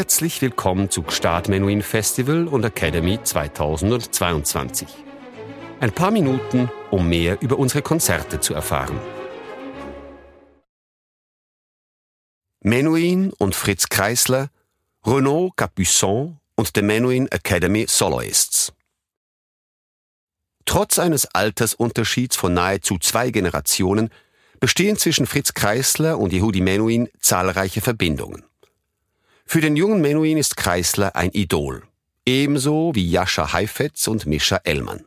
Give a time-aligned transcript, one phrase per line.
[0.00, 4.88] Herzlich willkommen zu Gstaad Menuhin Festival und Academy 2022.
[5.78, 8.98] Ein paar Minuten, um mehr über unsere Konzerte zu erfahren.
[12.60, 14.48] Menuhin und Fritz Kreisler,
[15.04, 18.72] Renaud Capuçon und der Menuhin Academy Soloists.
[20.64, 24.08] Trotz eines Altersunterschieds von nahezu zwei Generationen
[24.60, 28.49] bestehen zwischen Fritz Kreisler und Yehudi Menuhin zahlreiche Verbindungen.
[29.52, 31.82] Für den jungen Menuhin ist Kreisler ein Idol,
[32.24, 35.02] ebenso wie Jascha Heifetz und Mischa Ellmann.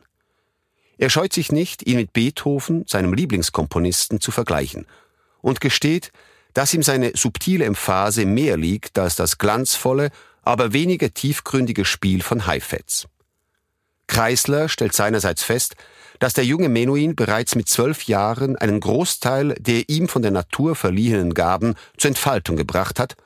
[0.98, 4.86] Er scheut sich nicht, ihn mit Beethoven, seinem Lieblingskomponisten, zu vergleichen
[5.40, 6.12] und gesteht,
[6.52, 10.10] dass ihm seine subtile Emphase mehr liegt als das glanzvolle,
[10.42, 13.06] aber weniger tiefgründige Spiel von Heifetz.
[14.08, 15.74] Kreisler stellt seinerseits fest,
[16.18, 20.76] dass der junge Menuhin bereits mit zwölf Jahren einen Großteil der ihm von der Natur
[20.76, 23.16] verliehenen Gaben zur Entfaltung gebracht hat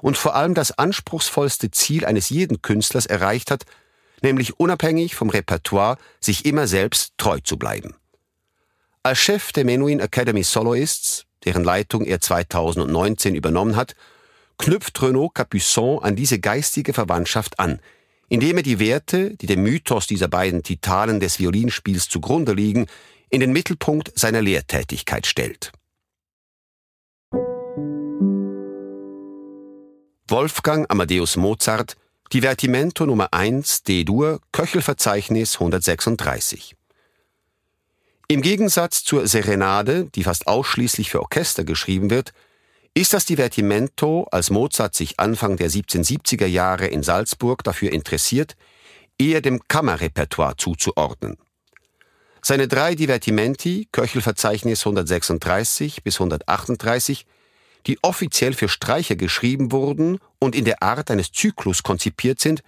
[0.00, 3.64] und vor allem das anspruchsvollste Ziel eines jeden Künstlers erreicht hat,
[4.22, 7.94] nämlich unabhängig vom Repertoire sich immer selbst treu zu bleiben.
[9.02, 13.94] Als Chef der Menuhin Academy Soloists, deren Leitung er 2019 übernommen hat,
[14.58, 17.80] knüpft Renaud Capuçon an diese geistige Verwandtschaft an,
[18.28, 22.86] indem er die Werte, die dem Mythos dieser beiden Titanen des Violinspiels zugrunde liegen,
[23.30, 25.72] in den Mittelpunkt seiner Lehrtätigkeit stellt.
[30.30, 31.96] Wolfgang Amadeus Mozart,
[32.34, 36.76] Divertimento Nummer 1 D-Dur, Köchelverzeichnis 136.
[38.28, 42.34] Im Gegensatz zur Serenade, die fast ausschließlich für Orchester geschrieben wird,
[42.92, 48.54] ist das Divertimento, als Mozart sich Anfang der 1770er Jahre in Salzburg dafür interessiert,
[49.18, 51.38] eher dem Kammerrepertoire zuzuordnen.
[52.42, 57.24] Seine drei Divertimenti, Köchelverzeichnis 136 bis 138,
[57.88, 62.62] die offiziell für Streicher geschrieben wurden und in der Art eines Zyklus konzipiert sind,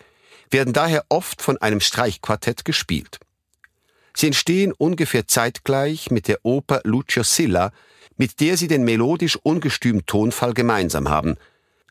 [0.51, 3.21] werden daher oft von einem Streichquartett gespielt.
[4.15, 7.71] Sie entstehen ungefähr zeitgleich mit der Oper Lucio Silla,
[8.17, 11.37] mit der sie den melodisch ungestümen Tonfall gemeinsam haben,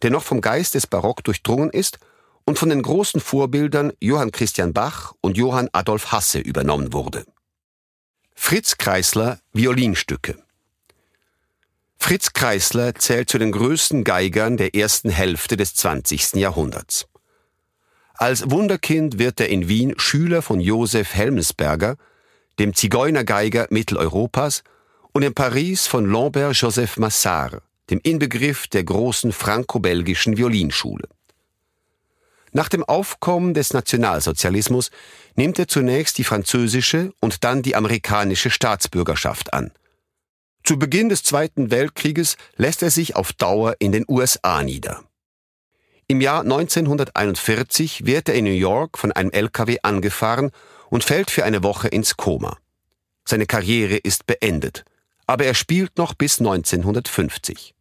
[0.01, 1.99] der noch vom Geist des Barock durchdrungen ist
[2.45, 7.25] und von den großen Vorbildern Johann Christian Bach und Johann Adolf Hasse übernommen wurde.
[8.35, 10.37] Fritz Kreisler Violinstücke
[12.01, 16.35] Fritz Kreisler zählt zu den größten Geigern der ersten Hälfte des 20.
[16.35, 17.07] Jahrhunderts.
[18.15, 21.97] Als Wunderkind wird er in Wien Schüler von Josef Helmsberger,
[22.57, 24.63] dem Zigeunergeiger Mitteleuropas,
[25.11, 31.07] und in Paris von Lambert-Joseph Massard, dem Inbegriff der großen franco-belgischen Violinschule.
[32.51, 34.89] Nach dem Aufkommen des Nationalsozialismus
[35.35, 39.71] nimmt er zunächst die französische und dann die amerikanische Staatsbürgerschaft an.
[40.69, 45.03] Zu Beginn des Zweiten Weltkrieges lässt er sich auf Dauer in den USA nieder.
[46.05, 50.51] Im Jahr 1941 wird er in New York von einem LKW angefahren
[50.91, 52.55] und fällt für eine Woche ins Koma.
[53.25, 54.85] Seine Karriere ist beendet,
[55.25, 57.73] aber er spielt noch bis 1950.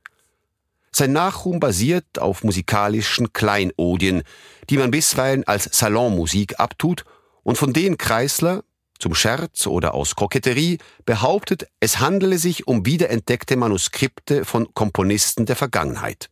[0.91, 4.23] Sein Nachruhm basiert auf musikalischen Kleinodien,
[4.71, 7.05] die man bisweilen als Salonmusik abtut
[7.43, 8.65] und von denen Kreisler,
[8.99, 15.57] zum Scherz oder aus Koketterie behauptet, es handele sich um wiederentdeckte Manuskripte von Komponisten der
[15.57, 16.29] Vergangenheit.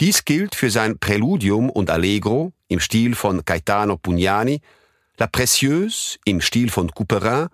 [0.00, 4.60] Dies gilt für sein Präludium und Allegro im Stil von Gaetano Pugnani,
[5.18, 7.48] La Précieuse im Stil von Couperin,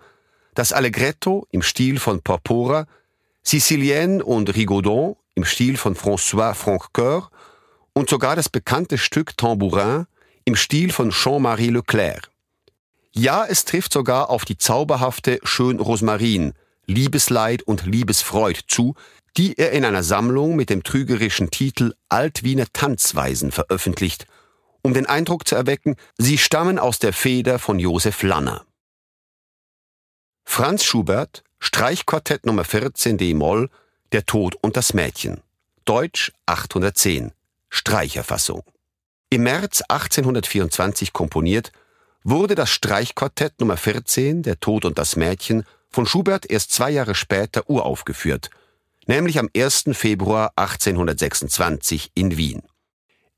[0.55, 2.87] das Allegretto im Stil von Porpora,
[3.43, 7.31] Sicilienne und Rigaudon im Stil von François Francoeur
[7.93, 10.07] und sogar das bekannte Stück Tambourin
[10.45, 12.31] im Stil von Jean-Marie Leclerc.
[13.19, 16.53] Ja, es trifft sogar auf die zauberhafte Schön Rosmarin,
[16.85, 18.95] Liebesleid und Liebesfreud zu,
[19.39, 24.27] die er in einer Sammlung mit dem trügerischen Titel Altwiener Tanzweisen veröffentlicht,
[24.83, 28.67] um den Eindruck zu erwecken, sie stammen aus der Feder von Josef Lanner.
[30.45, 33.71] Franz Schubert, Streichquartett Nummer 14 d-Moll,
[34.13, 35.41] Der Tod und das Mädchen.
[35.87, 37.33] Deutsch 810.
[37.71, 38.63] Streicherfassung.
[39.31, 41.73] Im März 1824 komponiert
[42.29, 47.15] wurde das Streichquartett Nummer 14, Der Tod und das Mädchen, von Schubert erst zwei Jahre
[47.15, 48.51] später uraufgeführt,
[49.07, 49.85] nämlich am 1.
[49.93, 52.63] Februar 1826 in Wien.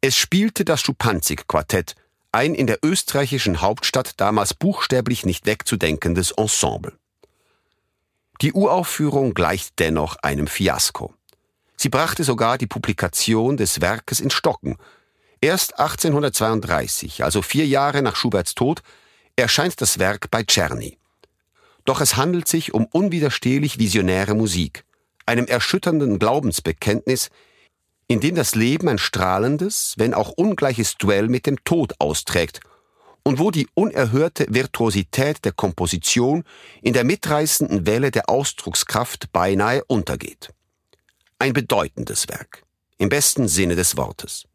[0.00, 1.96] Es spielte das Schupanzig-Quartett,
[2.32, 6.94] ein in der österreichischen Hauptstadt damals buchstäblich nicht wegzudenkendes Ensemble.
[8.40, 11.12] Die Uraufführung gleicht dennoch einem Fiasko.
[11.76, 14.78] Sie brachte sogar die Publikation des Werkes in Stocken
[15.40, 18.82] Erst 1832, also vier Jahre nach Schuberts Tod,
[19.36, 20.98] erscheint das Werk bei Czerny.
[21.84, 24.84] Doch es handelt sich um unwiderstehlich visionäre Musik,
[25.26, 27.30] einem erschütternden Glaubensbekenntnis,
[28.08, 32.60] in dem das Leben ein strahlendes, wenn auch ungleiches Duell mit dem Tod austrägt
[33.22, 36.44] und wo die unerhörte Virtuosität der Komposition
[36.82, 40.48] in der mitreißenden Welle der Ausdruckskraft beinahe untergeht.
[41.38, 42.64] Ein bedeutendes Werk,
[42.96, 44.48] im besten Sinne des Wortes.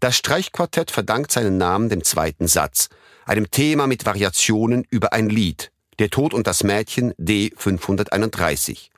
[0.00, 2.88] Das Streichquartett verdankt seinen Namen dem zweiten Satz,
[3.24, 8.90] einem Thema mit Variationen über ein Lied, Der Tod und das Mädchen D 531,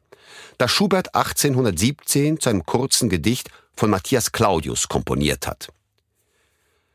[0.59, 5.69] das Schubert 1817 zu einem kurzen Gedicht von Matthias Claudius komponiert hat.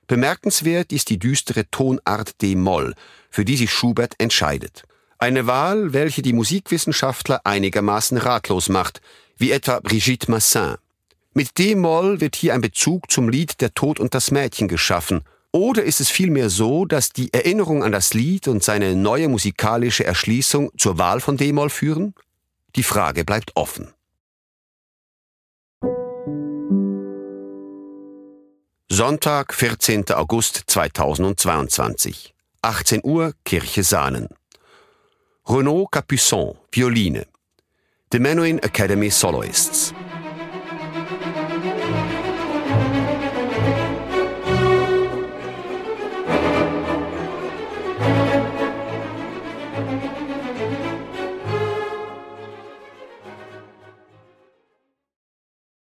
[0.07, 2.93] Bemerkenswert ist die düstere Tonart D-Moll,
[3.29, 4.83] für die sich Schubert entscheidet.
[5.17, 8.99] Eine Wahl, welche die Musikwissenschaftler einigermaßen ratlos macht,
[9.37, 10.75] wie etwa Brigitte Massin.
[11.35, 15.83] Mit D-Moll wird hier ein Bezug zum Lied Der Tod und das Mädchen geschaffen, oder
[15.83, 20.71] ist es vielmehr so, dass die Erinnerung an das Lied und seine neue musikalische Erschließung
[20.77, 22.15] zur Wahl von D-Moll führen?
[22.75, 23.93] Die Frage bleibt offen.
[28.89, 30.11] Sonntag, 14.
[30.11, 32.33] August 2022.
[32.61, 34.27] 18 Uhr, Kirche Sahnen.
[35.47, 37.25] Renaud Capuçon, Violine.
[38.11, 39.93] The Menuhin Academy Soloists.